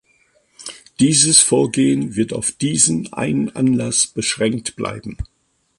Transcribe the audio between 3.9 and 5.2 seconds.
beschränkt bleiben.